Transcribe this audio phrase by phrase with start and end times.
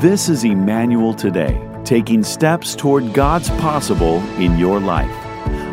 [0.00, 5.14] This is Emmanuel Today, taking steps toward God's possible in your life.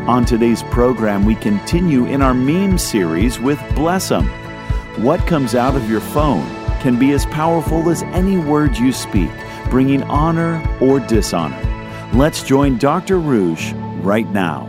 [0.05, 4.27] On today's program, we continue in our meme series with Bless 'em.
[5.01, 6.45] What comes out of your phone
[6.81, 9.31] can be as powerful as any word you speak,
[9.70, 11.55] bringing honor or dishonor.
[12.13, 13.20] Let's join Dr.
[13.20, 14.67] Ruch right now.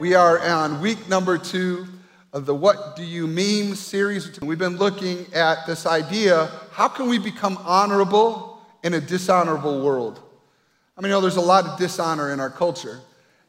[0.00, 1.86] We are on week number two
[2.32, 4.40] of the What Do You Meme series.
[4.42, 10.20] We've been looking at this idea how can we become honorable in a dishonorable world?
[10.98, 12.98] I mean, you know, there's a lot of dishonor in our culture.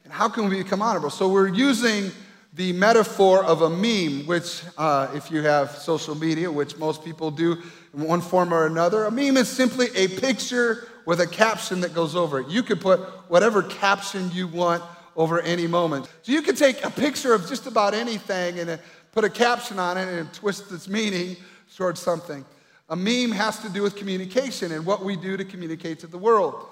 [0.03, 1.09] And how can we become honorable?
[1.09, 2.11] So we're using
[2.53, 7.31] the metaphor of a meme, which, uh, if you have social media, which most people
[7.31, 7.57] do
[7.95, 11.95] in one form or another, a meme is simply a picture with a caption that
[11.95, 12.47] goes over it.
[12.47, 14.83] You could put whatever caption you want
[15.15, 16.07] over any moment.
[16.21, 18.79] So you could take a picture of just about anything and
[19.13, 21.37] put a caption on it and twist its meaning
[21.75, 22.45] towards something.
[22.89, 26.17] A meme has to do with communication and what we do to communicate to the
[26.17, 26.67] world.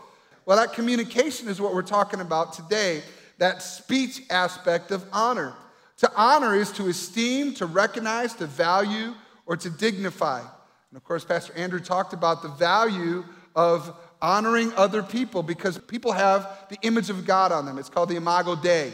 [0.46, 3.02] Well, that communication is what we're talking about today,
[3.40, 5.54] that speech aspect of honor.
[5.98, 9.14] To honor is to esteem, to recognize, to value,
[9.46, 10.40] or to dignify.
[10.40, 16.12] And of course, Pastor Andrew talked about the value of honoring other people because people
[16.12, 17.78] have the image of God on them.
[17.78, 18.94] It's called the Imago Dei.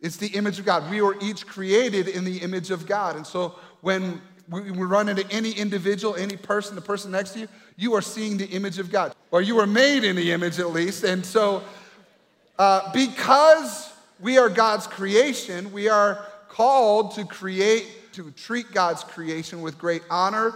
[0.00, 0.90] It's the image of God.
[0.90, 3.16] We were each created in the image of God.
[3.16, 7.48] And so when we run into any individual, any person, the person next to you,
[7.76, 9.14] you are seeing the image of God.
[9.30, 11.04] Or you were made in the image at least.
[11.04, 11.62] And so
[12.58, 19.60] uh, because we are God's creation, we are called to create, to treat God's creation
[19.60, 20.54] with great honor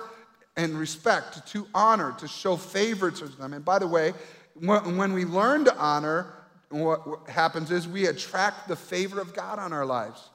[0.57, 3.53] and respect, to honor, to show favor to them.
[3.53, 4.15] And by the way,
[4.55, 6.35] when we learn to honor,
[6.71, 10.31] what happens is we attract the favor of God on our lives.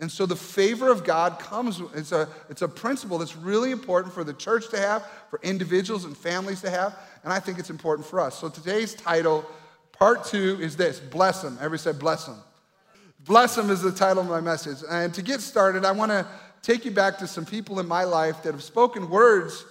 [0.00, 4.14] And so the favor of God comes, it's a, it's a principle that's really important
[4.14, 7.68] for the church to have, for individuals and families to have, and I think it's
[7.68, 8.38] important for us.
[8.38, 9.44] So today's title,
[9.92, 11.58] part two, is this Bless them.
[11.58, 12.38] Everybody said, Bless them.
[13.26, 14.78] Bless them is the title of my message.
[14.90, 16.26] And to get started, I want to
[16.62, 19.66] take you back to some people in my life that have spoken words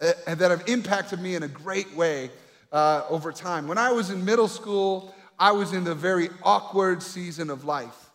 [0.00, 2.30] uh, that have impacted me in a great way
[2.72, 3.68] uh, over time.
[3.68, 8.07] When I was in middle school, I was in the very awkward season of life.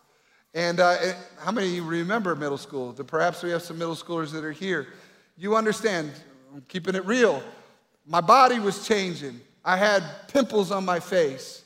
[0.54, 0.98] And uh,
[1.40, 2.94] how many of you remember middle school?
[2.94, 4.88] Perhaps we have some middle schoolers that are here.
[5.38, 6.12] You understand,
[6.54, 7.42] I'm keeping it real.
[8.06, 9.42] My body was changing.
[9.66, 11.64] I had pimples on my face.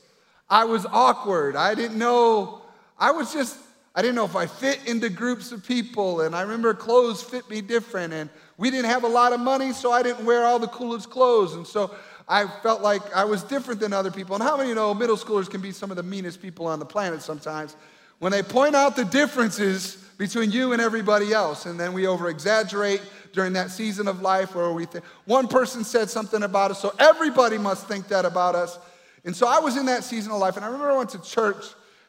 [0.48, 1.56] I was awkward.
[1.56, 2.62] I didn't know.
[2.98, 3.58] I was just
[3.94, 7.50] I didn't know if I fit into groups of people, and I remember clothes fit
[7.50, 10.60] me different, and we didn't have a lot of money, so I didn't wear all
[10.60, 11.92] the coolest clothes, and so
[12.28, 14.36] I felt like I was different than other people.
[14.36, 16.78] And how many you know middle schoolers can be some of the meanest people on
[16.78, 17.74] the planet sometimes?
[18.18, 22.28] When they point out the differences between you and everybody else, and then we over
[22.28, 23.00] exaggerate
[23.32, 26.92] during that season of life where we think one person said something about us, so
[26.98, 28.78] everybody must think that about us.
[29.24, 31.22] And so I was in that season of life, and I remember I went to
[31.22, 31.64] church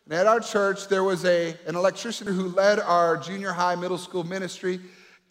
[0.09, 3.99] and at our church, there was a, an electrician who led our junior high, middle
[3.99, 4.79] school ministry.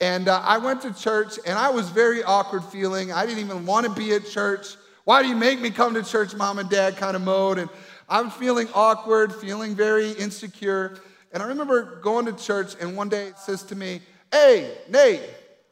[0.00, 3.10] And uh, I went to church and I was very awkward feeling.
[3.10, 4.76] I didn't even want to be at church.
[5.02, 7.58] Why do you make me come to church, mom and dad kind of mode?
[7.58, 7.68] And
[8.08, 10.98] I'm feeling awkward, feeling very insecure.
[11.32, 14.00] And I remember going to church and one day it says to me,
[14.32, 15.22] Hey, Nate,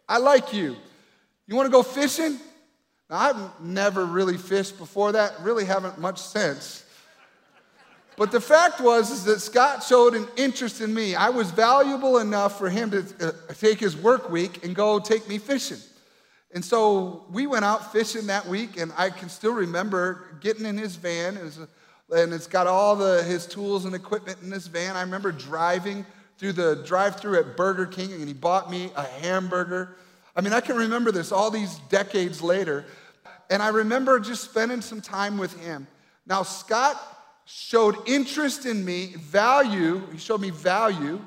[0.08, 0.76] I like you.
[1.46, 2.38] You want to go fishing?
[3.08, 6.84] Now, I've never really fished before that, really haven't much since.
[8.16, 11.14] But the fact was is that Scott showed an interest in me.
[11.14, 15.28] I was valuable enough for him to uh, take his work week and go take
[15.28, 15.78] me fishing.
[16.54, 20.78] And so we went out fishing that week, and I can still remember getting in
[20.78, 21.36] his van,
[22.14, 24.96] and it's got all the, his tools and equipment in this van.
[24.96, 26.06] I remember driving
[26.38, 29.96] through the drive-through at Burger King, and he bought me a hamburger.
[30.34, 32.84] I mean, I can remember this all these decades later,
[33.50, 35.86] and I remember just spending some time with him.
[36.26, 37.00] Now, Scott
[37.46, 40.02] showed interest in me, value.
[40.10, 41.24] He showed me value.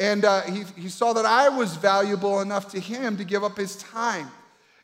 [0.00, 3.56] And uh, he, he saw that I was valuable enough to him to give up
[3.58, 4.28] his time.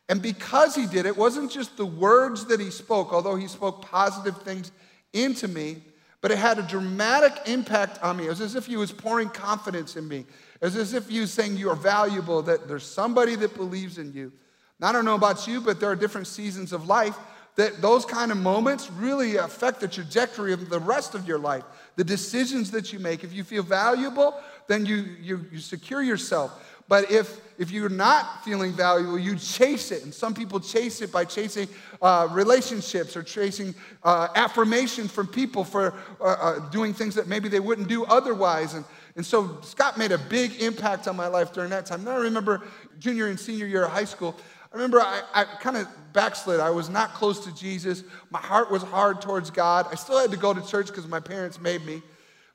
[0.07, 3.81] And because he did, it wasn't just the words that he spoke, although he spoke
[3.81, 4.71] positive things
[5.13, 5.83] into me,
[6.21, 8.25] but it had a dramatic impact on me.
[8.25, 10.25] It was as if he was pouring confidence in me.
[10.61, 13.97] It was as if he was saying, You are valuable, that there's somebody that believes
[13.97, 14.31] in you.
[14.79, 17.17] Now, I don't know about you, but there are different seasons of life
[17.55, 21.63] that those kind of moments really affect the trajectory of the rest of your life,
[21.97, 23.23] the decisions that you make.
[23.23, 24.33] If you feel valuable,
[24.67, 26.68] then you, you, you secure yourself.
[26.89, 30.03] But if, if you're not feeling valuable, you chase it.
[30.03, 31.69] And some people chase it by chasing
[32.01, 37.47] uh, relationships or chasing uh, affirmation from people for uh, uh doing things that maybe
[37.47, 38.73] they wouldn't do otherwise.
[38.73, 38.83] And,
[39.15, 42.03] and so Scott made a big impact on my life during that time.
[42.03, 42.63] Then I remember
[42.97, 44.35] junior and senior year of high school,
[44.71, 46.59] I remember I, I kind of backslid.
[46.59, 48.03] I was not close to Jesus.
[48.29, 49.87] My heart was hard towards God.
[49.91, 52.03] I still had to go to church because my parents made me.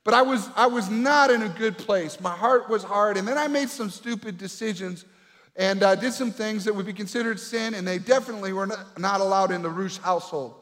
[0.05, 2.21] But I was, I was not in a good place.
[2.21, 3.17] My heart was hard.
[3.17, 5.06] And then I made some stupid decisions
[5.56, 8.67] and uh, did some things that would be considered sin, and they definitely were
[8.99, 10.56] not, allowed in the Ruch household.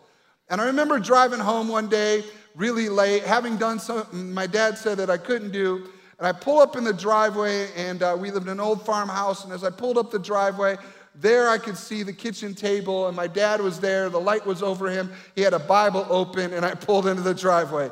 [0.50, 2.24] And I remember driving home one day
[2.54, 5.88] really late, having done something my dad said that I couldn't do.
[6.18, 9.44] And I pull up in the driveway, and uh, we lived in an old farmhouse.
[9.44, 10.76] And as I pulled up the driveway,
[11.14, 14.08] there I could see the kitchen table, and my dad was there.
[14.10, 15.10] The light was over him.
[15.34, 17.90] He had a Bible open, and I pulled into the driveway.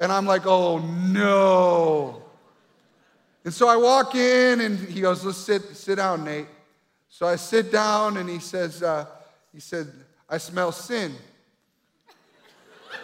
[0.00, 2.22] And I'm like, oh no.
[3.44, 6.46] And so I walk in, and he goes, let's sit, sit down, Nate.
[7.08, 9.06] So I sit down, and he says, uh,
[9.52, 9.90] he said,
[10.28, 11.14] I smell sin.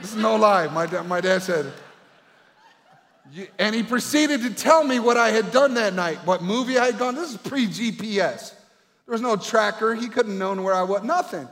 [0.01, 0.67] This is no lie.
[0.69, 1.73] My, my dad said,
[3.59, 6.87] and he proceeded to tell me what I had done that night, what movie I
[6.87, 7.15] had gone.
[7.15, 8.53] This is pre GPS.
[9.07, 9.95] There was no tracker.
[9.95, 11.49] He couldn't known where I was, nothing.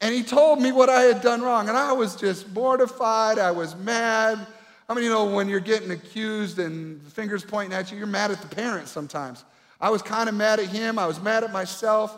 [0.00, 1.68] And he told me what I had done wrong.
[1.68, 3.38] And I was just mortified.
[3.38, 4.46] I was mad.
[4.88, 8.06] I mean, you know, when you're getting accused and the fingers pointing at you, you're
[8.06, 9.44] mad at the parents sometimes.
[9.80, 10.98] I was kind of mad at him.
[10.98, 12.16] I was mad at myself.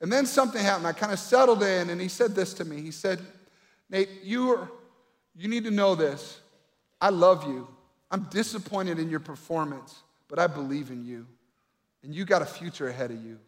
[0.00, 0.86] And then something happened.
[0.86, 2.80] I kind of settled in, and he said this to me.
[2.82, 3.20] He said,
[3.88, 4.70] Nate, you, are,
[5.36, 6.40] you need to know this.
[7.00, 7.68] I love you.
[8.10, 11.26] I'm disappointed in your performance, but I believe in you.
[12.02, 13.38] And you got a future ahead of you.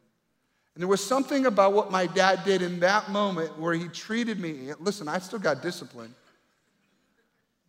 [0.77, 4.39] And there was something about what my dad did in that moment where he treated
[4.39, 4.73] me.
[4.79, 6.15] Listen, I still got discipline.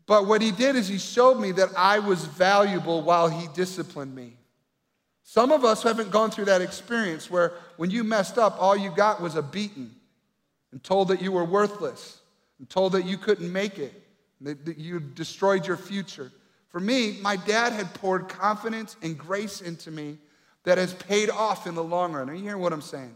[0.06, 4.14] But what he did is he showed me that I was valuable while he disciplined
[4.14, 4.34] me.
[5.24, 8.92] Some of us haven't gone through that experience where when you messed up, all you
[8.94, 9.90] got was a beating
[10.74, 12.20] and told that you were worthless
[12.60, 13.94] and told that you couldn't make it,
[14.42, 16.30] that you destroyed your future.
[16.68, 20.18] For me, my dad had poured confidence and grace into me
[20.68, 22.30] that has paid off in the long run.
[22.30, 23.16] Are you hearing what I'm saying?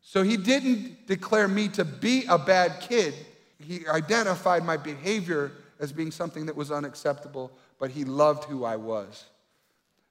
[0.00, 3.14] So he didn't declare me to be a bad kid.
[3.60, 8.74] He identified my behavior as being something that was unacceptable, but he loved who I
[8.74, 9.26] was.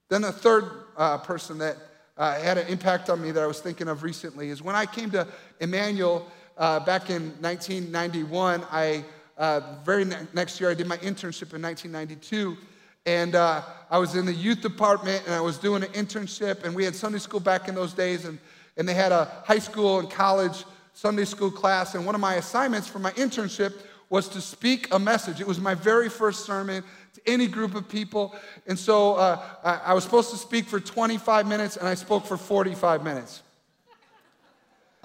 [0.07, 0.63] Then the third
[0.95, 1.75] uh, person that
[2.15, 4.85] uh, had an impact on me that I was thinking of recently is when I
[4.85, 5.27] came to
[5.59, 6.25] Emmanuel
[6.57, 8.63] uh, back in 1991.
[8.71, 9.03] I
[9.37, 12.55] uh, very ne- next year I did my internship in 1992,
[13.05, 16.75] and uh, I was in the youth department and I was doing an internship, and
[16.75, 18.39] we had Sunday school back in those days, and
[18.77, 22.35] and they had a high school and college Sunday school class, and one of my
[22.35, 23.73] assignments for my internship
[24.09, 25.41] was to speak a message.
[25.41, 26.83] It was my very first sermon
[27.15, 28.35] to any group of people.
[28.67, 32.25] And so uh, I, I was supposed to speak for 25 minutes, and I spoke
[32.25, 33.41] for 45 minutes.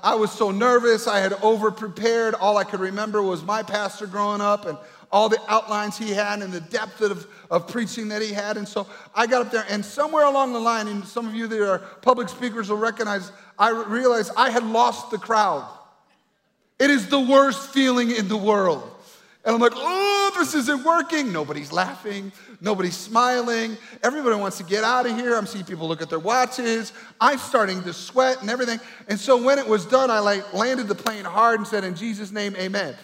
[0.02, 1.06] I was so nervous.
[1.06, 2.34] I had over prepared.
[2.34, 4.78] All I could remember was my pastor growing up and
[5.12, 8.56] all the outlines he had and the depth of, of preaching that he had.
[8.56, 11.46] And so I got up there, and somewhere along the line, and some of you
[11.48, 15.68] that are public speakers will recognize, I realized I had lost the crowd.
[16.78, 18.88] It is the worst feeling in the world.
[19.44, 21.32] And I'm like, oh, this isn't working.
[21.32, 22.30] Nobody's laughing.
[22.60, 23.78] Nobody's smiling.
[24.02, 25.34] Everybody wants to get out of here.
[25.34, 26.92] I'm seeing people look at their watches.
[27.20, 28.80] I'm starting to sweat and everything.
[29.08, 31.94] And so when it was done, I like landed the plane hard and said, in
[31.94, 32.94] Jesus' name, amen.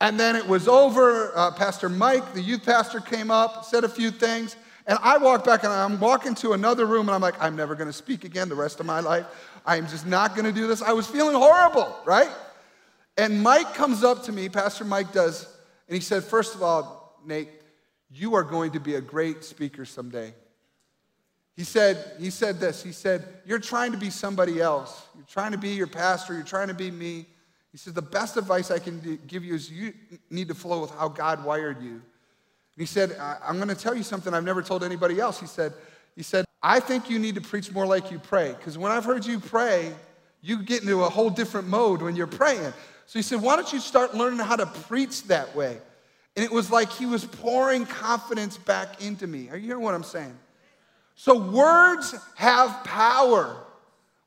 [0.00, 1.32] And then it was over.
[1.36, 4.56] Uh, pastor Mike, the youth pastor, came up, said a few things.
[4.86, 7.74] And I walked back and I'm walking to another room and I'm like, I'm never
[7.74, 9.26] going to speak again the rest of my life.
[9.64, 10.80] I'm just not going to do this.
[10.80, 12.30] I was feeling horrible, right?
[13.16, 15.44] And Mike comes up to me, Pastor Mike does,
[15.88, 17.48] and he said, First of all, Nate,
[18.10, 20.34] you are going to be a great speaker someday.
[21.56, 22.82] He said, he said this.
[22.82, 25.02] He said, You're trying to be somebody else.
[25.16, 26.34] You're trying to be your pastor.
[26.34, 27.26] You're trying to be me.
[27.76, 29.92] He said, The best advice I can give you is you
[30.30, 31.90] need to flow with how God wired you.
[31.90, 32.00] And
[32.78, 35.38] he said, I'm going to tell you something I've never told anybody else.
[35.38, 35.74] He said,
[36.14, 38.54] he said, I think you need to preach more like you pray.
[38.54, 39.92] Because when I've heard you pray,
[40.40, 42.72] you get into a whole different mode when you're praying.
[43.04, 45.76] So he said, Why don't you start learning how to preach that way?
[46.34, 49.50] And it was like he was pouring confidence back into me.
[49.50, 50.34] Are you hearing what I'm saying?
[51.14, 53.64] So words have power.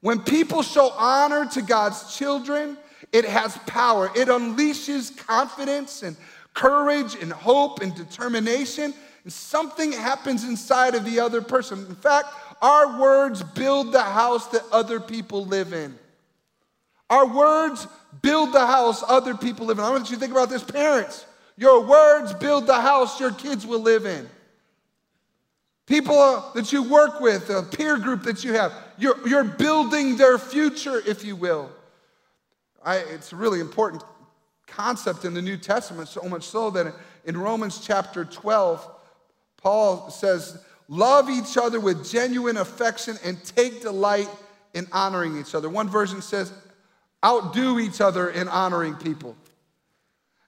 [0.02, 2.78] When people show honor to God's children,
[3.12, 4.12] it has power.
[4.16, 6.16] It unleashes confidence and
[6.54, 8.94] courage and hope and determination.
[9.24, 11.86] And something happens inside of the other person.
[11.88, 12.28] In fact,
[12.62, 15.98] our words build the house that other people live in.
[17.10, 17.88] Our words
[18.22, 19.86] build the house other people live in.
[19.86, 21.26] I want you to think about this, parents.
[21.58, 24.30] Your words build the house your kids will live in.
[25.88, 30.38] People that you work with, a peer group that you have, you're, you're building their
[30.38, 31.72] future, if you will.
[32.84, 34.04] I, it's a really important
[34.68, 36.94] concept in the New Testament, so much so that
[37.26, 38.88] in Romans chapter 12,
[39.58, 44.30] Paul says, Love each other with genuine affection and take delight
[44.74, 45.70] in honoring each other.
[45.70, 46.52] One version says,
[47.24, 49.36] outdo each other in honoring people.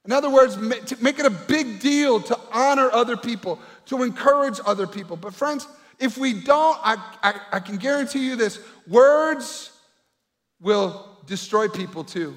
[0.05, 4.87] In other words, make it a big deal to honor other people, to encourage other
[4.87, 5.15] people.
[5.15, 5.67] But, friends,
[5.99, 9.71] if we don't, I, I, I can guarantee you this words
[10.59, 12.35] will destroy people too.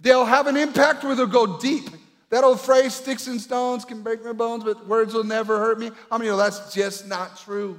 [0.00, 1.88] They'll have an impact where they'll go deep.
[2.30, 5.78] That old phrase, sticks and stones can break my bones, but words will never hurt
[5.78, 5.90] me.
[6.10, 7.78] I mean, that's just not true.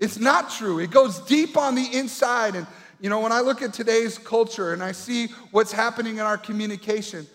[0.00, 0.80] It's not true.
[0.80, 2.56] It goes deep on the inside.
[2.56, 2.66] And,
[3.00, 6.36] you know, when I look at today's culture and I see what's happening in our
[6.36, 7.26] communication,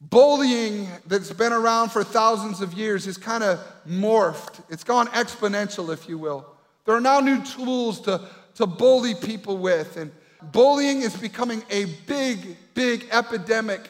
[0.00, 4.62] bullying that's been around for thousands of years is kind of morphed.
[4.68, 6.46] It's gone exponential, if you will.
[6.84, 8.20] There are now new tools to,
[8.56, 9.96] to bully people with.
[9.96, 10.10] And
[10.52, 13.88] bullying is becoming a big, big epidemic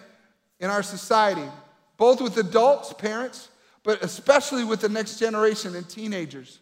[0.59, 1.47] in our society,
[1.97, 3.49] both with adults, parents,
[3.83, 6.59] but especially with the next generation and teenagers.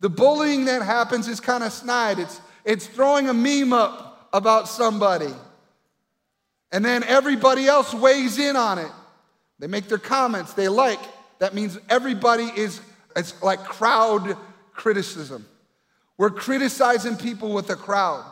[0.00, 2.18] The bullying that happens is kind of snide.
[2.18, 5.32] It's, it's throwing a meme up about somebody.
[6.70, 8.90] And then everybody else weighs in on it.
[9.58, 11.00] They make their comments, they like.
[11.40, 12.80] That means everybody is,
[13.16, 14.36] it's like crowd
[14.72, 15.46] criticism.
[16.18, 18.24] We're criticizing people with a crowd.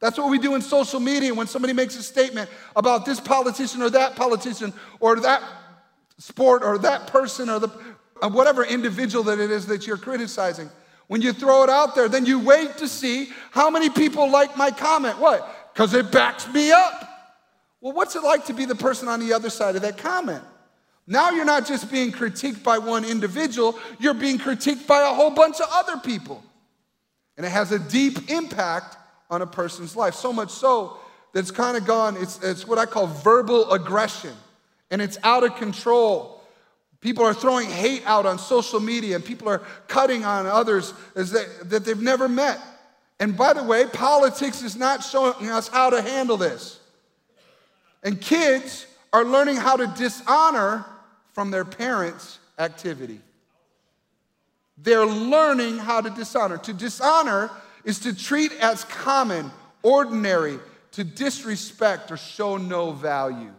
[0.00, 3.82] That's what we do in social media when somebody makes a statement about this politician
[3.82, 5.42] or that politician or that
[6.18, 7.68] sport or that person or the,
[8.22, 10.70] uh, whatever individual that it is that you're criticizing.
[11.08, 14.56] When you throw it out there, then you wait to see how many people like
[14.56, 15.18] my comment.
[15.18, 15.72] What?
[15.72, 17.02] Because it backs me up.
[17.80, 20.42] Well, what's it like to be the person on the other side of that comment?
[21.06, 25.30] Now you're not just being critiqued by one individual, you're being critiqued by a whole
[25.30, 26.42] bunch of other people.
[27.36, 28.96] And it has a deep impact
[29.30, 30.14] on a person's life.
[30.14, 30.98] So much so
[31.32, 34.32] that it's kind of gone, it's, it's what I call verbal aggression,
[34.90, 36.42] and it's out of control.
[37.00, 41.44] People are throwing hate out on social media, and people are cutting on others they,
[41.64, 42.58] that they've never met.
[43.20, 46.80] And by the way, politics is not showing us how to handle this.
[48.02, 50.84] And kids are learning how to dishonor
[51.32, 53.20] from their parents' activity.
[54.78, 56.58] They're learning how to dishonor.
[56.58, 57.50] To dishonor
[57.84, 59.50] is to treat as common,
[59.82, 60.58] ordinary,
[60.92, 63.52] to disrespect or show no value.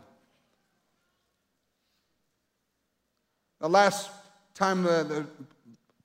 [3.59, 4.09] The last
[4.53, 5.25] time, the, the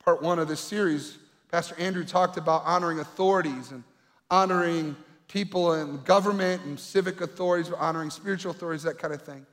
[0.02, 1.18] part one of this series,
[1.50, 3.84] Pastor Andrew talked about honoring authorities and
[4.30, 4.96] honoring
[5.28, 9.46] people in government and civic authorities, honoring spiritual authorities, that kind of thing.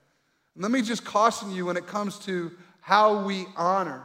[0.55, 2.51] And let me just caution you when it comes to
[2.81, 4.01] how we honor.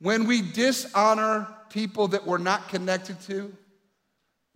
[0.00, 3.52] When we dishonor people that we're not connected to,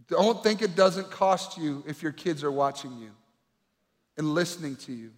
[0.08, 3.10] don't think it doesn't cost you if your kids are watching you
[4.16, 5.10] and listening to you.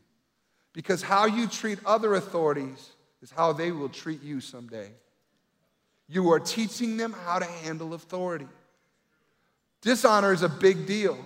[0.73, 2.90] Because how you treat other authorities
[3.23, 4.90] is how they will treat you someday.
[6.09, 8.47] You are teaching them how to handle authority.
[9.81, 11.19] Dishonor is a big deal.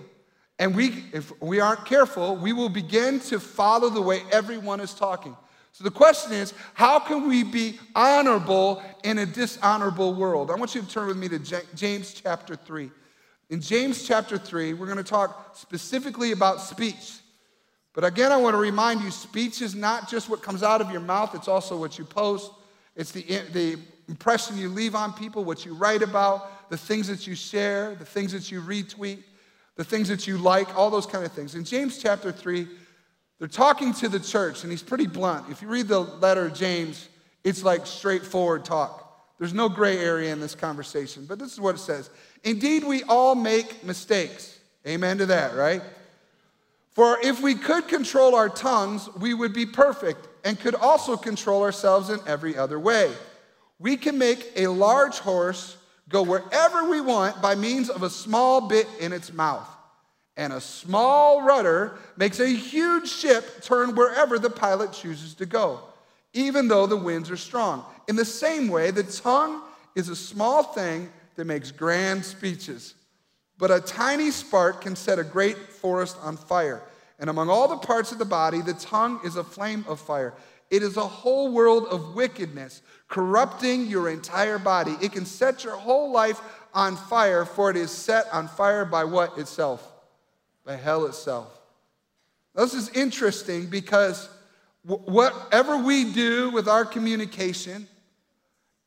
[0.57, 4.93] And we, if we aren't careful, we will begin to follow the way everyone is
[4.93, 5.35] talking.
[5.71, 10.51] So the question is, how can we be honorable in a dishonorable world?
[10.51, 11.39] I want you to turn with me to
[11.75, 12.91] James chapter 3.
[13.49, 17.19] In James chapter 3, we're going to talk specifically about speech.
[17.93, 20.91] But again, I want to remind you speech is not just what comes out of
[20.91, 22.51] your mouth, it's also what you post,
[22.95, 27.25] it's the, the impression you leave on people, what you write about, the things that
[27.25, 29.23] you share, the things that you retweet,
[29.75, 31.55] the things that you like, all those kind of things.
[31.55, 32.67] In James chapter 3,
[33.39, 35.49] they're talking to the church, and he's pretty blunt.
[35.49, 37.07] If you read the letter of James,
[37.43, 39.05] it's like straightforward talk.
[39.39, 42.09] There's no gray area in this conversation, but this is what it says.
[42.43, 44.59] Indeed, we all make mistakes.
[44.85, 45.81] Amen to that, right?
[46.91, 51.63] For if we could control our tongues, we would be perfect and could also control
[51.63, 53.13] ourselves in every other way.
[53.79, 55.77] We can make a large horse
[56.09, 59.67] go wherever we want by means of a small bit in its mouth.
[60.39, 65.81] And a small rudder makes a huge ship turn wherever the pilot chooses to go,
[66.31, 67.83] even though the winds are strong.
[68.07, 69.61] In the same way, the tongue
[69.95, 72.93] is a small thing that makes grand speeches.
[73.57, 76.83] But a tiny spark can set a great forest on fire.
[77.19, 80.33] And among all the parts of the body, the tongue is a flame of fire.
[80.71, 84.95] It is a whole world of wickedness, corrupting your entire body.
[85.01, 86.39] It can set your whole life
[86.73, 89.97] on fire, for it is set on fire by what itself?
[90.69, 91.59] By hell itself.
[92.53, 94.29] This is interesting because
[94.83, 97.87] whatever we do with our communication,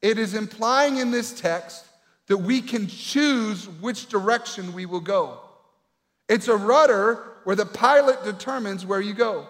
[0.01, 1.85] it is implying in this text
[2.29, 5.41] that we can choose which direction we will go.
[6.29, 9.49] It's a rudder where the pilot determines where you go.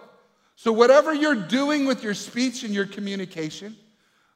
[0.55, 3.75] So, whatever you're doing with your speech and your communication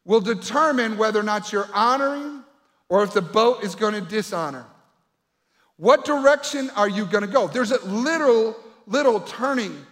[0.06, 2.44] will determine whether or not you're honoring
[2.89, 4.68] or if the boat is going to dishonor.
[5.77, 7.48] What direction are you going to go?
[7.48, 8.57] There's a little,
[8.88, 9.86] little turning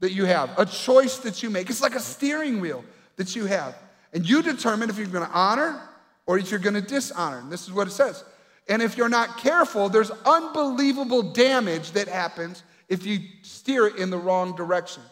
[0.00, 1.70] that you have, a choice that you make.
[1.70, 2.84] It's like a steering wheel
[3.16, 3.76] that you have.
[4.12, 5.80] And you determine if you're going to honor
[6.26, 7.38] or if you're going to dishonor.
[7.38, 8.24] And this is what it says.
[8.68, 14.10] And if you're not careful, there's unbelievable damage that happens if you steer it in
[14.10, 15.02] the wrong direction.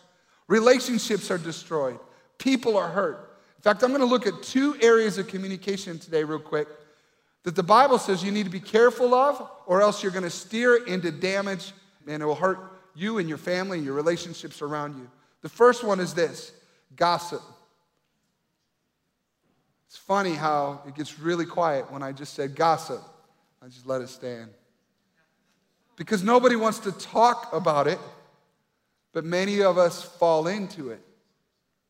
[0.49, 1.99] Relationships are destroyed,
[2.39, 3.29] people are hurt.
[3.57, 6.67] In fact, I'm going to look at two areas of communication today, real quick,
[7.45, 10.31] that the Bible says you need to be careful of, or else you're going to
[10.31, 11.73] steer into damage
[12.07, 12.59] and it will hurt
[12.95, 15.11] you and your family and your relationships around you.
[15.43, 16.53] The first one is this
[16.95, 17.43] gossip.
[19.89, 23.03] It's funny how it gets really quiet when I just said gossip.
[23.63, 24.51] I just let it stand.
[25.97, 27.99] Because nobody wants to talk about it,
[29.13, 31.01] but many of us fall into it.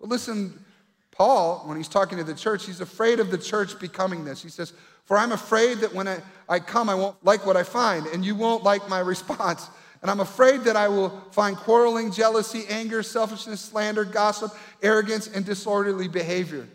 [0.00, 0.64] But listen,
[1.12, 4.42] Paul, when he's talking to the church, he's afraid of the church becoming this.
[4.42, 4.72] He says,
[5.04, 8.24] For I'm afraid that when I, I come, I won't like what I find, and
[8.24, 9.68] you won't like my response.
[10.02, 15.44] And I'm afraid that I will find quarreling, jealousy, anger, selfishness, slander, gossip, arrogance, and
[15.44, 16.66] disorderly behavior.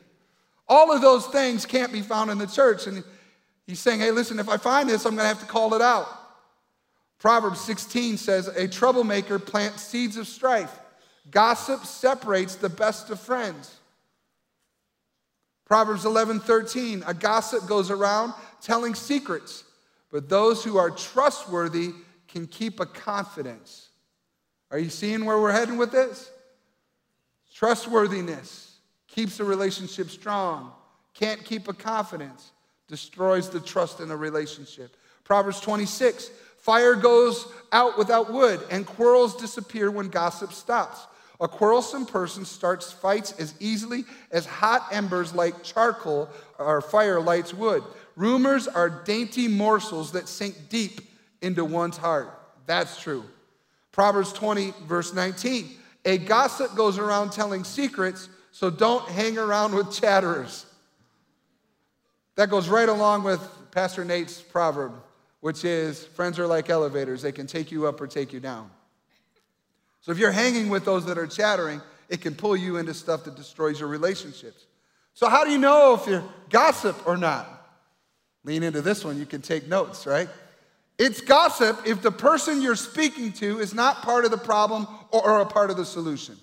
[0.68, 2.88] All of those things can't be found in the church.
[2.88, 3.04] And
[3.66, 5.82] he's saying, hey, listen, if I find this, I'm going to have to call it
[5.82, 6.08] out.
[7.20, 10.80] Proverbs 16 says, a troublemaker plants seeds of strife.
[11.30, 13.78] Gossip separates the best of friends.
[15.68, 19.66] Proverbs 11, 13, a gossip goes around telling secrets,
[20.10, 21.92] but those who are trustworthy
[22.30, 23.90] can keep a confidence.
[24.72, 26.32] Are you seeing where we're heading with this?
[27.54, 28.78] Trustworthiness
[29.10, 30.72] keeps a relationship strong.
[31.14, 32.52] Can't keep a confidence,
[32.88, 34.96] destroys the trust in a relationship.
[35.26, 41.08] Proverbs 26 fire goes out without wood, and quarrels disappear when gossip stops.
[41.40, 47.54] A quarrelsome person starts fights as easily as hot embers like charcoal or fire lights
[47.54, 47.84] wood.
[48.16, 51.02] Rumors are dainty morsels that sink deep
[51.42, 52.30] into one's heart.
[52.66, 53.24] That's true.
[53.92, 55.70] Proverbs 20, verse 19.
[56.06, 60.66] A gossip goes around telling secrets, so don't hang around with chatterers.
[62.36, 64.94] That goes right along with Pastor Nate's proverb,
[65.42, 68.72] which is friends are like elevators, they can take you up or take you down.
[70.08, 73.26] So if you're hanging with those that are chattering, it can pull you into stuff
[73.26, 74.66] that destroys your relationships.
[75.14, 77.46] So, how do you know if you're gossip or not?
[78.46, 80.30] Lean into this one, you can take notes, right?
[80.98, 85.42] It's gossip if the person you're speaking to is not part of the problem or
[85.42, 86.38] a part of the solution.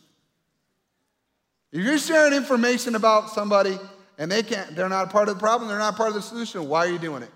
[1.73, 3.79] If you're sharing information about somebody
[4.19, 6.23] and they can't, they're not a part of the problem, they're not part of the
[6.23, 7.31] solution, why are you doing it?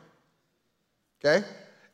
[1.24, 1.46] Okay?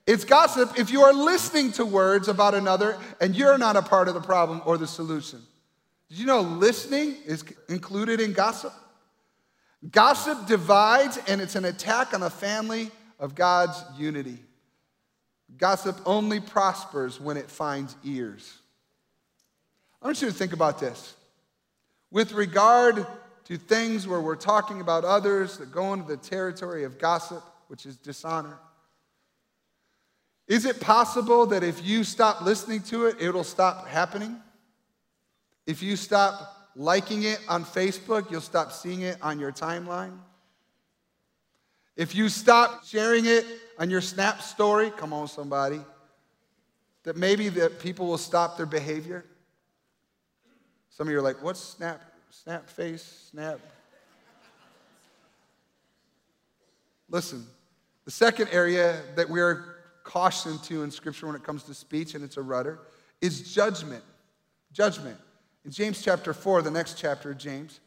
[0.06, 4.08] It's gossip if you are listening to words about another and you're not a part
[4.08, 5.40] of the problem or the solution.
[6.10, 8.72] Did you know listening is included in gossip?
[9.90, 14.38] Gossip divides and it's an attack on the family of God's unity.
[15.56, 18.58] Gossip only prospers when it finds ears.
[20.02, 21.14] I want you to think about this.
[22.10, 23.06] With regard
[23.46, 27.86] to things where we're talking about others that go into the territory of gossip, which
[27.86, 28.58] is dishonor,
[30.46, 34.37] is it possible that if you stop listening to it, it'll stop happening?
[35.66, 40.18] If you stop liking it on Facebook, you'll stop seeing it on your timeline?
[41.96, 43.46] If you stop sharing it
[43.78, 45.80] on your Snap story, come on, somebody,
[47.04, 49.24] that maybe that people will stop their behavior.
[50.90, 52.02] Some of you are like, what's Snap?
[52.30, 53.28] Snap face?
[53.30, 53.61] Snap?
[57.09, 57.46] Listen,
[58.04, 59.73] the second area that we're
[60.04, 62.78] cautioned to in Scripture when it comes to speech, and it's a rudder,
[63.20, 64.04] is judgment.
[64.72, 65.16] Judgment.
[65.64, 67.80] In James chapter 4, the next chapter of James,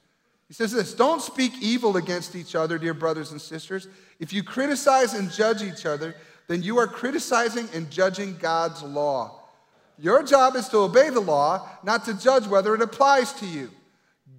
[0.48, 3.88] he says this Don't speak evil against each other, dear brothers and sisters.
[4.20, 6.16] If you criticize and judge each other,
[6.48, 9.44] then you are criticizing and judging God's law.
[10.00, 13.72] Your job is to obey the law, not to judge whether it applies to you.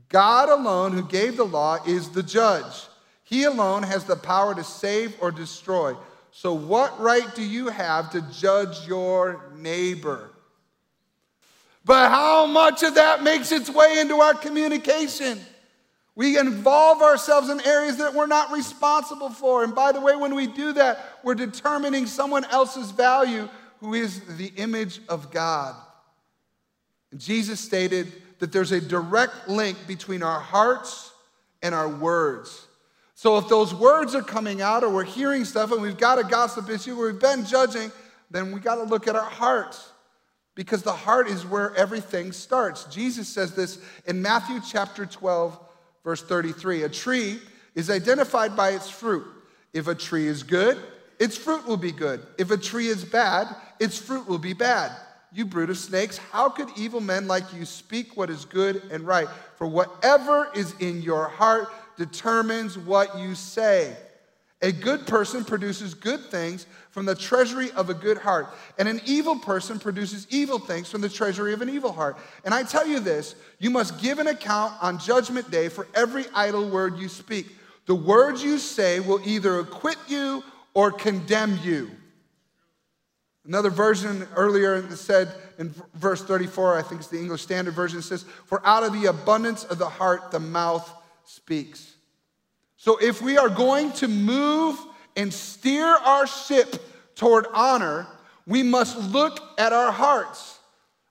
[0.09, 2.87] God alone, who gave the law, is the judge.
[3.25, 5.95] He alone has the power to save or destroy.
[6.41, 10.31] So, what right do you have to judge your neighbor?
[11.85, 15.41] But how much of that makes its way into our communication?
[16.15, 19.65] We involve ourselves in areas that we're not responsible for.
[19.65, 23.49] And by the way, when we do that, we're determining someone else's value
[23.81, 25.75] who is the image of God.
[27.11, 31.11] And Jesus stated that there's a direct link between our hearts
[31.65, 32.68] and our words.
[33.19, 36.23] So if those words are coming out or we're hearing stuff and we've got a
[36.23, 37.91] gossip issue or we've been judging,
[38.31, 39.91] then we got to look at our hearts
[40.55, 42.85] because the heart is where everything starts.
[42.85, 45.59] Jesus says this in Matthew chapter 12
[46.05, 47.41] Verse 33 A tree
[47.75, 49.27] is identified by its fruit.
[49.73, 50.79] If a tree is good,
[51.19, 52.23] its fruit will be good.
[52.39, 53.49] If a tree is bad,
[53.81, 54.93] its fruit will be bad.
[55.33, 59.07] You brood of snakes, how could evil men like you speak what is good and
[59.07, 59.29] right?
[59.57, 63.95] For whatever is in your heart determines what you say.
[64.61, 69.01] A good person produces good things from the treasury of a good heart, and an
[69.07, 72.17] evil person produces evil things from the treasury of an evil heart.
[72.45, 76.25] And I tell you this you must give an account on judgment day for every
[76.35, 77.47] idle word you speak.
[77.87, 80.43] The words you say will either acquit you
[80.75, 81.91] or condemn you.
[83.47, 88.25] Another version earlier said in verse 34, I think it's the English Standard Version, says,
[88.45, 90.93] For out of the abundance of the heart, the mouth
[91.29, 91.95] speaks.
[92.79, 94.79] So if we are going to move
[95.15, 96.83] and steer our ship
[97.17, 98.07] toward honor,
[98.47, 100.59] we must look at our hearts.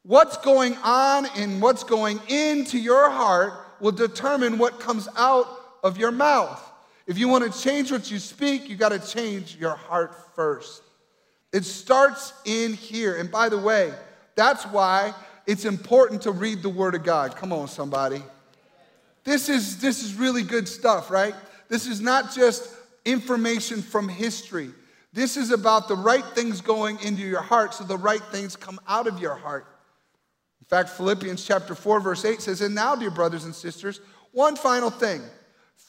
[0.02, 5.48] What's going on and what's going into your heart will determine what comes out
[5.84, 6.64] of your mouth.
[7.06, 10.82] If you want to change what you speak, you got to change your heart first.
[11.54, 13.18] It starts in here.
[13.18, 13.94] And by the way,
[14.36, 15.14] that's why
[15.46, 17.36] it's important to read the Word of God.
[17.36, 18.24] Come on, somebody.
[19.28, 21.36] This is, this is really good stuff, right?
[21.68, 22.72] This is not just
[23.04, 24.70] information from history.
[25.12, 28.80] This is about the right things going into your heart so the right things come
[28.88, 29.68] out of your heart.
[30.62, 34.00] In fact, Philippians chapter 4 verse 8 says, "And now, dear brothers and sisters,
[34.32, 35.22] one final thing.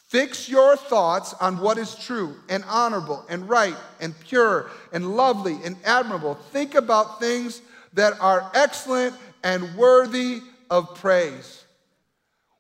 [0.08, 5.60] Fix your thoughts on what is true and honorable and right and pure and lovely
[5.62, 6.34] and admirable.
[6.50, 7.60] Think about things
[7.92, 11.66] that are excellent and worthy of praise."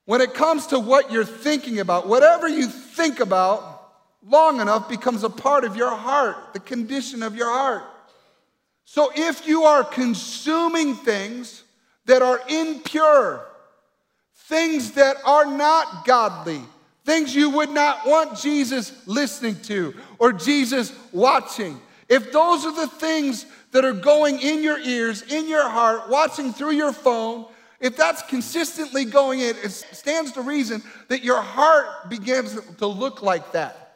[0.08, 3.92] When it comes to what you're thinking about, whatever you think about
[4.26, 7.82] long enough becomes a part of your heart, the condition of your heart.
[8.86, 11.62] So if you are consuming things
[12.06, 13.44] that are impure,
[14.46, 16.62] things that are not godly,
[17.04, 22.88] things you would not want Jesus listening to or Jesus watching, if those are the
[22.88, 27.44] things that are going in your ears, in your heart, watching through your phone,
[27.80, 33.22] if that's consistently going in, it stands to reason that your heart begins to look
[33.22, 33.88] like that.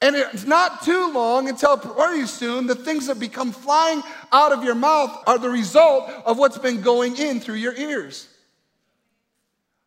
[0.00, 4.02] And it's not too long until pretty soon the things that become flying
[4.32, 8.28] out of your mouth are the result of what's been going in through your ears.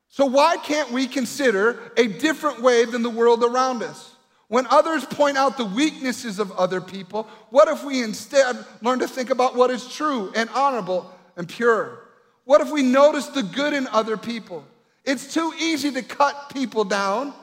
[0.09, 4.15] So, why can't we consider a different way than the world around us?
[4.47, 9.07] When others point out the weaknesses of other people, what if we instead learn to
[9.07, 12.06] think about what is true and honorable and pure?
[12.47, 14.63] What if we notice the good in other people?
[15.03, 17.33] It's too easy to cut people down.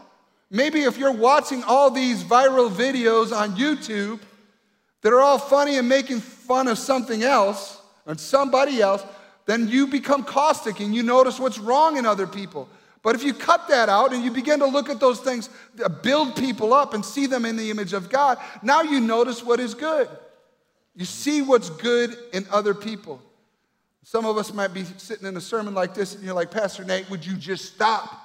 [0.51, 4.21] Maybe if you're watching all these viral videos on YouTube
[5.03, 9.05] that are all funny and making fun of something else or somebody else,
[9.45, 12.67] then you become caustic and you notice what's wrong in other people.
[13.03, 15.51] But if you cut that out and you begin to look at those things,
[15.85, 19.45] uh, build people up and see them in the image of God, now you notice
[19.45, 20.09] what is good.
[20.97, 23.21] You see what's good in other people.
[24.05, 26.85] Some of us might be sitting in a sermon like this and you're like, Pastor
[26.85, 28.21] Nate, would you just stop?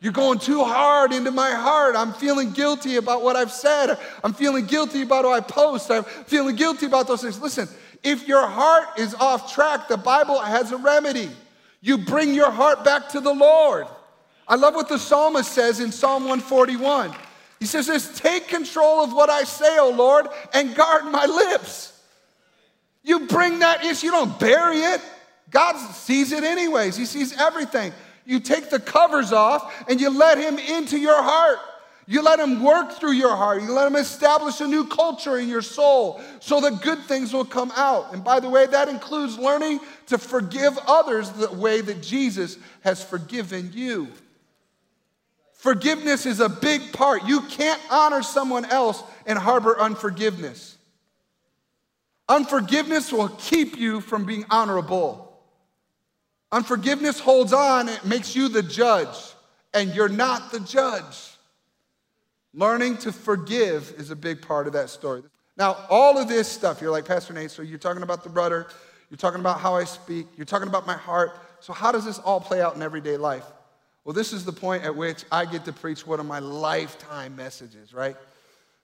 [0.00, 1.94] You're going too hard into my heart.
[1.94, 3.96] I'm feeling guilty about what I've said.
[4.24, 5.90] I'm feeling guilty about what I post.
[5.90, 7.38] I'm feeling guilty about those things.
[7.38, 7.68] Listen,
[8.02, 11.30] if your heart is off track, the Bible has a remedy.
[11.82, 13.86] You bring your heart back to the Lord.
[14.48, 17.14] I love what the psalmist says in Psalm 141.
[17.60, 21.91] He says this Take control of what I say, O Lord, and guard my lips.
[23.02, 25.00] You bring that issue, you don't bury it.
[25.50, 27.92] God sees it anyways, He sees everything.
[28.24, 31.58] You take the covers off and you let Him into your heart.
[32.06, 33.62] You let Him work through your heart.
[33.62, 37.44] You let Him establish a new culture in your soul so that good things will
[37.44, 38.12] come out.
[38.12, 43.02] And by the way, that includes learning to forgive others the way that Jesus has
[43.02, 44.08] forgiven you.
[45.54, 47.24] Forgiveness is a big part.
[47.24, 50.71] You can't honor someone else and harbor unforgiveness.
[52.28, 55.40] Unforgiveness will keep you from being honorable.
[56.50, 59.16] Unforgiveness holds on, it makes you the judge,
[59.72, 61.30] and you're not the judge.
[62.54, 65.22] Learning to forgive is a big part of that story.
[65.56, 68.66] Now, all of this stuff, you're like, Pastor Nate, so you're talking about the rudder,
[69.10, 71.38] you're talking about how I speak, you're talking about my heart.
[71.60, 73.44] So, how does this all play out in everyday life?
[74.04, 77.36] Well, this is the point at which I get to preach one of my lifetime
[77.36, 78.16] messages, right?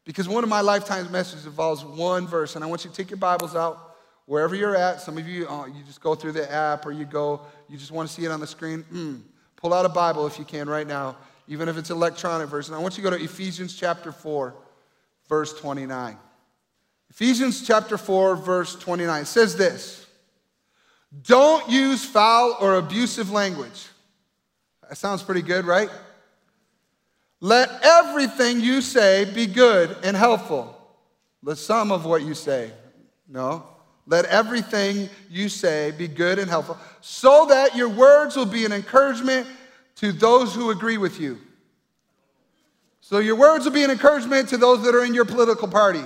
[0.08, 3.10] Because one of my lifetime messages involves one verse, and I want you to take
[3.10, 3.94] your Bibles out
[4.24, 5.02] wherever you're at.
[5.02, 7.90] Some of you, uh, you just go through the app or you go, you just
[7.90, 8.86] want to see it on the screen.
[8.90, 9.20] Mm,
[9.56, 11.14] pull out a Bible if you can right now,
[11.46, 12.72] even if it's electronic version.
[12.72, 14.54] I want you to go to Ephesians chapter 4,
[15.28, 16.16] verse 29.
[17.10, 20.06] Ephesians chapter 4, verse 29 says this
[21.20, 23.88] Don't use foul or abusive language.
[24.88, 25.90] That sounds pretty good, right?
[27.40, 30.76] Let everything you say be good and helpful.
[31.42, 32.72] Let some of what you say.
[33.28, 33.64] No.
[34.06, 38.72] Let everything you say be good and helpful, so that your words will be an
[38.72, 39.46] encouragement
[39.96, 41.38] to those who agree with you.
[43.02, 46.04] So your words will be an encouragement to those that are in your political party.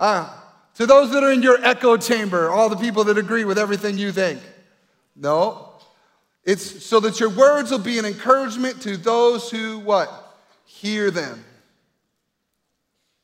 [0.00, 3.58] Ah, to those that are in your echo chamber, all the people that agree with
[3.58, 4.40] everything you think.
[5.14, 5.71] No.
[6.44, 10.36] It's so that your words will be an encouragement to those who what?
[10.64, 11.44] Hear them.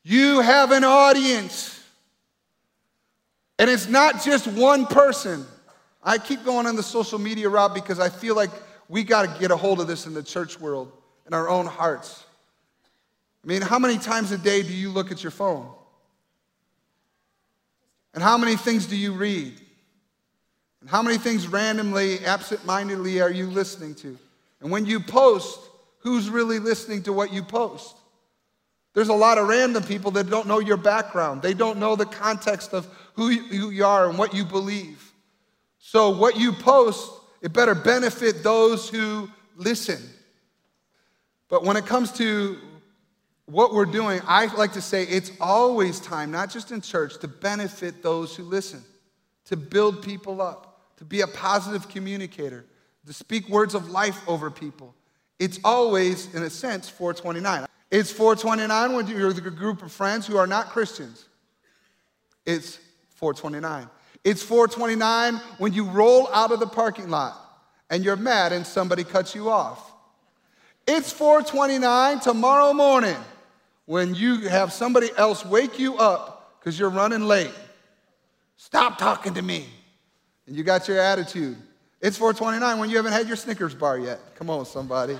[0.03, 1.75] You have an audience.
[3.57, 5.45] And it's not just one person.
[6.01, 8.51] I keep going on the social media route because I feel like
[8.87, 10.91] we got to get a hold of this in the church world,
[11.27, 12.23] in our own hearts.
[13.43, 15.69] I mean, how many times a day do you look at your phone?
[18.13, 19.59] And how many things do you read?
[20.81, 24.17] And how many things randomly, absent mindedly are you listening to?
[24.61, 25.59] And when you post,
[25.99, 27.95] who's really listening to what you post?
[28.93, 31.41] There's a lot of random people that don't know your background.
[31.41, 35.13] They don't know the context of who you are and what you believe.
[35.79, 37.11] So, what you post,
[37.41, 40.01] it better benefit those who listen.
[41.49, 42.57] But when it comes to
[43.45, 47.27] what we're doing, I like to say it's always time, not just in church, to
[47.27, 48.83] benefit those who listen,
[49.45, 50.68] to build people up,
[50.99, 52.65] to be a positive communicator,
[53.07, 54.93] to speak words of life over people.
[55.39, 57.65] It's always, in a sense, 429.
[57.89, 61.25] It's 429 when you're with a group of friends who are not Christians.
[62.45, 62.79] It's
[63.15, 63.89] 429.
[64.25, 67.37] It's 429 when you roll out of the parking lot
[67.89, 69.93] and you're mad and somebody cuts you off.
[70.85, 73.17] It's 429 tomorrow morning
[73.85, 77.53] when you have somebody else wake you up because you're running late.
[78.57, 79.67] Stop talking to me.
[80.49, 81.55] And you got your attitude.
[82.01, 84.19] It's 429 when you haven't had your Snickers bar yet.
[84.33, 85.15] Come on, somebody.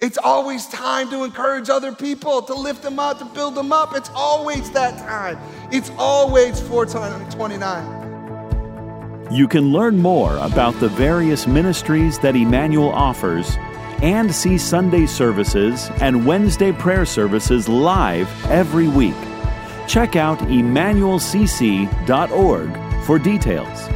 [0.00, 3.94] It's always time to encourage other people, to lift them up, to build them up.
[3.94, 5.38] It's always that time.
[5.70, 9.28] It's always 429.
[9.30, 13.54] You can learn more about the various ministries that Emmanuel offers
[14.02, 19.14] and see Sunday services and Wednesday prayer services live every week.
[19.86, 23.88] Check out emmanuelcc.org for details.